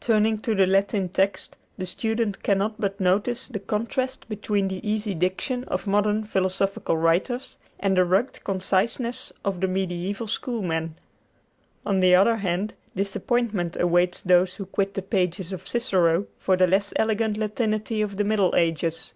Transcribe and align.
Turning 0.00 0.38
to 0.38 0.54
the 0.54 0.66
Latin 0.66 1.08
text, 1.08 1.56
the 1.78 1.86
student 1.86 2.42
cannot 2.42 2.78
but 2.78 3.00
notice 3.00 3.48
the 3.48 3.58
contrast 3.58 4.28
between 4.28 4.68
the 4.68 4.86
easy 4.86 5.14
diction 5.14 5.64
of 5.64 5.86
modern 5.86 6.22
philosophical 6.24 6.98
writers 6.98 7.56
and 7.80 7.96
the 7.96 8.04
rugged 8.04 8.44
conciseness 8.44 9.32
of 9.46 9.62
the 9.62 9.66
mediæval 9.66 10.28
Schoolman. 10.28 10.96
On 11.86 12.00
the 12.00 12.14
other 12.14 12.36
hand, 12.36 12.74
disappointment 12.94 13.78
awaits 13.80 14.20
those 14.20 14.56
who 14.56 14.66
quit 14.66 14.92
the 14.92 15.00
pages 15.00 15.54
of 15.54 15.66
Cicero 15.66 16.26
for 16.36 16.54
the 16.54 16.66
less 16.66 16.92
elegant 16.96 17.38
Latinity 17.38 18.02
of 18.02 18.18
the 18.18 18.24
Middle 18.24 18.54
Ages. 18.54 19.14